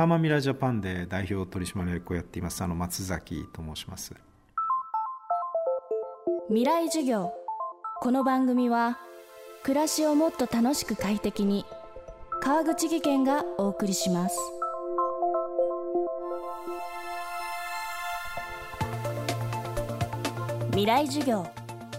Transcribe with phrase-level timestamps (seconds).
[0.00, 4.14] ハーマミラージャパンで代表取締役をやっていますあの松崎と申します。
[6.48, 7.34] 未来授業。
[8.00, 8.98] この番組は
[9.62, 11.66] 暮らしをもっと楽しく快適に
[12.40, 14.38] 川口義賢がお送りします。
[20.70, 21.46] 未来授業。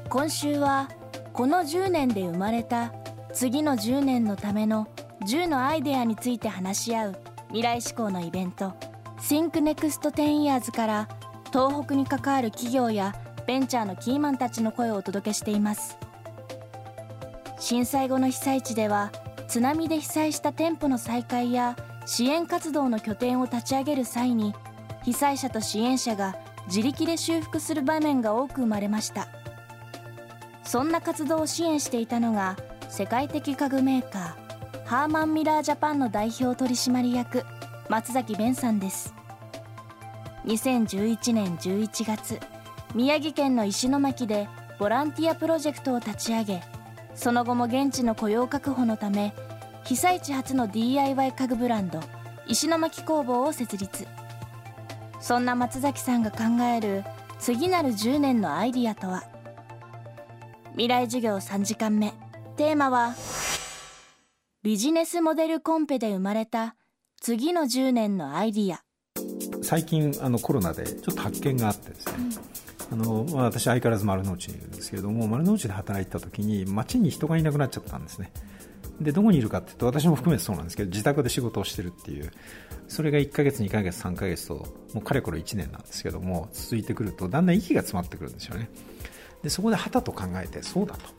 [0.10, 0.90] 今週は
[1.34, 2.92] この10年で生まれた
[3.32, 4.88] 次の10年のための
[5.28, 8.74] 10のアイデアについて話し合う未来志向のイベント
[9.18, 11.10] Think Next 10 Years から
[11.52, 13.14] 東北に関わる企業や
[13.46, 15.98] ベンチャーのキーマンたちの声をお届けしています。
[17.60, 19.12] 震災後の被災地では
[19.50, 21.76] 津波で被災した店舗の再開や
[22.06, 24.56] 支援活動の拠点を立ち上げる際に
[25.04, 26.38] 被災者と支援者が
[26.68, 29.28] 自力で修復する場面が多く生まれました。
[30.64, 32.56] そんな活動を支援していたのが
[32.88, 34.41] 世界的家具メーカー
[34.92, 37.46] ハーマンミラージャパンの代表取締役
[37.88, 39.14] 松崎弁さんです。
[40.44, 42.38] 2011年11月
[42.94, 46.62] 宮城県の石巻でボランティアプロジェクトを立ち上げ
[47.16, 49.34] その後も現地の雇用確保のため
[49.86, 52.02] 被災地初の DIY 家具ブランド
[52.46, 54.06] 石巻工房を設立。
[55.22, 57.06] そんな松崎さんが考える
[57.40, 59.24] 次なる10年のアイディアとは？
[60.72, 62.14] 未来授業3時間目。
[62.58, 63.16] テーマは
[64.64, 66.76] ビジネスモデルコンペで生まれた
[67.20, 68.84] 次の10年のアイディア。
[69.64, 72.14] 最近あのコロナでちょっと発見があってですね、
[72.92, 78.32] うん、あのまあ、私相変わらず丸の内にいるんですけれども丸の内で働いてた時に街に人がいなくなっちゃったんですね。
[79.00, 82.32] でどこにいるかっていうと私も含めてそうなんですけど自宅で仕事をしてるっていう。
[82.88, 88.70] それが1ヶ月2ヶ月3ヶ月ともうかれこれ1年なんですけども続いてくるとだんだん息が詰まってくるんですよね。
[89.42, 91.10] でそこではたと考えてそうだと。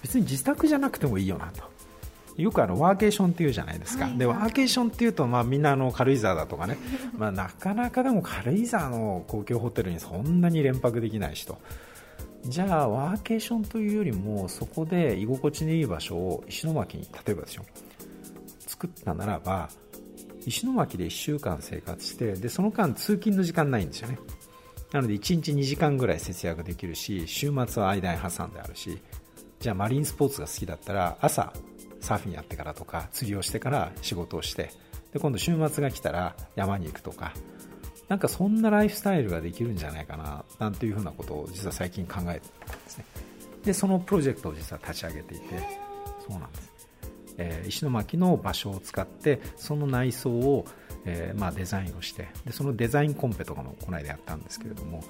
[0.00, 1.69] 別に自宅じゃなくてもいいよなと
[2.40, 4.10] よくあのワーケーションっていうじゃないですか、はい。
[4.10, 6.76] はい、でワーケーションっていうと、まあ、みんなあの軽井沢だとかね、
[7.16, 11.58] まあ、なかなかでも軽井沢の公共ホテルにそんなに連泊できないしと。
[12.46, 17.64] じゃあワーケーションというよりもそこで居心地のいい場所を石巻に例えばですよ。
[18.66, 19.68] 作ったならば
[20.46, 24.18] 石巻で1週間生活してでその間通勤の時間ないんですよね。
[24.92, 28.98] なので1日2時間ぐらい節約できるし週末は間に挟んであるし
[29.60, 31.52] じゃあマリンスポーツが好きだったら朝
[32.00, 34.70] サーフィンやってからとか釣りをしてから仕事をして
[35.12, 37.32] で今度週末が来たら山に行くとか
[38.08, 43.04] なんかそんなライフスタイルができるんじゃないかななんていうふうなことを実は最近考えてたんですね。
[43.64, 45.46] でそのプロジェクトを実は立ち上げていて
[46.26, 46.88] そうなんです、
[47.36, 50.64] えー、石巻の場所を使ってその内装を、
[51.04, 55.04] えー、まあ、デザインをしてでそのデザインコンペとかもこの間やったんですけれども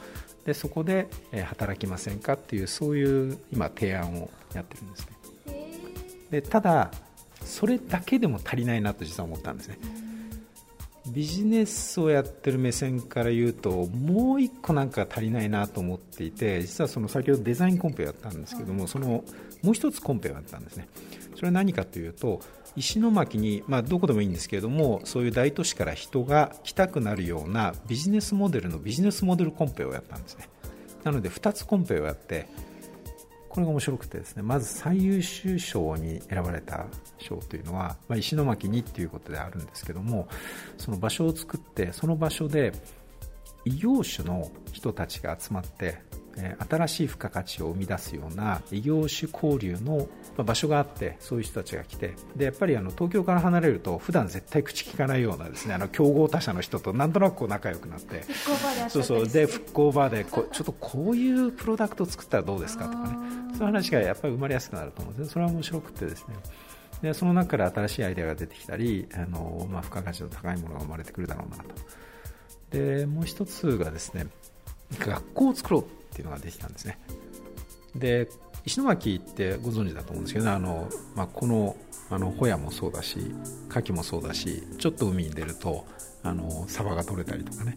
[0.45, 5.20] でそこで、え、働きませんかっていうそういう今提案をやってるんですね。
[6.31, 6.91] でただ
[7.45, 9.79] それだけでも足りないなと実は思ったんですね。
[11.09, 19.25] ビジネスをやってる目線から言うともう一個なんか足りないなと思っていて実はその先ほどデザインコンペをやったんですけどもその
[19.63, 20.89] もう一つコンペをやったんですね。
[21.35, 22.41] それは何かというと
[22.77, 30.49] 石巻に、まあ、どこでもいいんですけれどもそういう大都市から人が来たくなるようなビジネスモデルのビジネスモデルコンペをやったんですね。
[31.03, 32.47] なので2つコンペをやって
[33.51, 36.87] これが面白くてですねまず最優秀賞に選ばれた
[37.19, 40.29] 賞というのは、まあ、石巻にっていうことであるんですけども
[40.79, 42.73] その場所を作ってその場所で
[43.65, 46.01] 異業種の人たちが集まって
[46.69, 58.25] 新しい付加価値を生み出すような異業種交流の場所があってそういう人たちが来てでやっぱりあの東京から離れると普段絶対口聞かないようなですねあの競合他社の人となんとなくこう仲良くなって
[58.89, 63.17] そうそうで復興バーでこ ちょっとこういうプロダクトを作ったらどうですかとかね。
[63.53, 66.35] そういう話がやっぱり生まれやすくなると思うんですそれは面白くてですね。
[67.03, 71.65] でその中から新しいアイデアが出てきたりあの、まあ、付加価値の高いものが生まれてくるだろうなと。
[72.71, 74.27] でもう一つがですね
[74.99, 76.99] 学校を作ろうっていうのができたんですね。
[77.97, 78.29] で
[78.65, 81.77] 石巻ってご存知だと思うんですけど、ね、あの、まあ、この
[82.11, 83.19] あのホヤもそうだし
[83.69, 85.87] 牡蠣もそうだしちょっと海に出ると
[86.23, 87.77] あのサバが取れたりとかね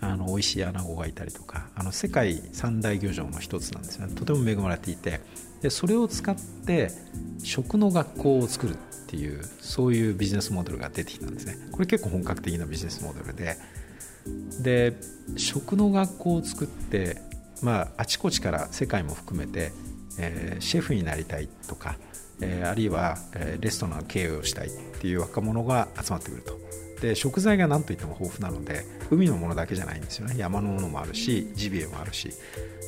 [0.00, 4.08] あの美味しいアナゴがいたりとかあの世界三大漁場の一つなんですね。
[4.14, 5.20] とても恵まれていて
[5.60, 6.90] でそれを使って
[7.42, 8.76] 食の学校を作るっ
[9.06, 11.56] ていうそういうビジネスモデルが出てきたんですね。
[11.70, 13.56] これ結構本格的なビジネスモデルで。
[14.60, 14.94] で
[15.36, 17.20] 食の学校を作って、
[17.64, 19.72] まあ、あちこちから世界も含めて
[20.18, 21.96] えー、シェフになりたいとか、
[22.40, 24.70] えー、あるいは、え、レストランの経営をしたいっ
[25.00, 26.58] ていう若者が集まってくると。
[27.04, 30.36] で食材が何といっても豊富なので海のものだけじゃないんですよね。
[30.38, 32.30] 山のものもあるしジビエもあるし。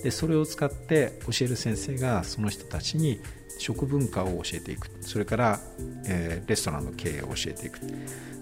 [0.03, 3.21] でそれを使って教える先生がその人たちに
[3.59, 4.89] 食文化を教えていく。
[5.03, 5.61] それから、
[6.07, 7.81] えー、レストランの経営を教えていく。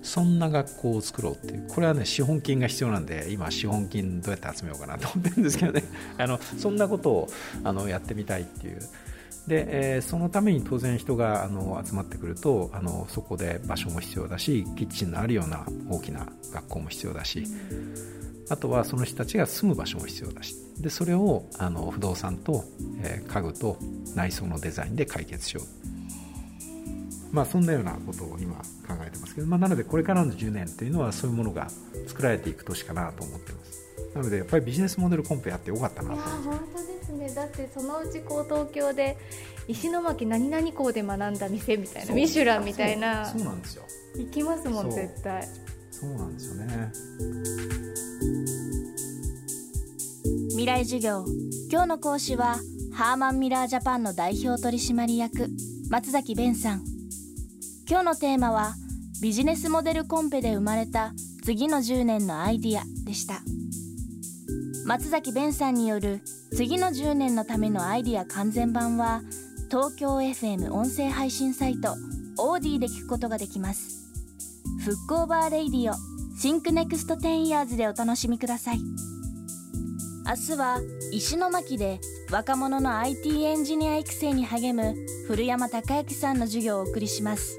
[0.05, 1.67] そんな学校を作ろうっていう。
[1.69, 5.83] これはね資本金が必要なんで今資本金どうやって集めようかなと思ってるんですけどね。
[6.19, 7.29] あのそんなことを
[7.65, 8.79] あのやってみたいっていう。
[9.47, 17.45] で、えー、そのために当然人があの集まってくるとあのそこで場所も必要だしキッチンのあるような大きな学校も必要だし
[18.49, 22.65] あとはその人たちが住む場所も必要だしでそれをあの不動産と、
[23.03, 23.77] えー、家具と
[24.15, 28.63] 内装のデザインで解決しよう、まあ、そんなようなことを今考
[29.07, 31.69] えてますけど、まあ、なのでこれからの10年というのはそういうものが
[32.07, 33.85] 作られていく年かなと思ってます。
[34.15, 36.17] なのでやっぱりビジネスモデルコンペやってよかったなと。
[36.17, 39.17] 本当ですねだってそのうちこう東京で
[39.69, 43.27] 石巻何々校で学んだ店みたいなミシュランみたいな。
[43.27, 43.45] そう。
[43.45, 43.85] なんですよ。
[44.17, 45.49] 行きますもん絶対。
[45.91, 46.11] そう。
[46.15, 46.93] なんですよね。
[50.51, 51.25] 未来授業。
[51.71, 52.59] 今日の講師は
[52.93, 55.49] ハーマンミラージャパンの代表取締役
[55.91, 56.85] 松崎弁さん。
[57.89, 58.75] 今日のテーマは
[59.21, 61.13] ビジネスモデルコンペで生まれた
[61.45, 63.43] 次の10年のアイディアでした
[64.87, 66.21] 松崎弁さんによる
[66.55, 69.23] 次の10年のためのアイディア完全版は
[69.71, 71.95] 東京 FM 音声配信サイト
[72.37, 74.13] AuDee で聞くことができます。
[74.85, 78.79] フックオーバー Radio Think Next 10 Years でお楽しみください。
[80.27, 80.81] 明日は
[81.13, 81.99] 石巻で
[82.31, 84.95] 若者の IT エンジニア育成に励む
[85.27, 87.59] 古山孝之さんの授業をお送りします。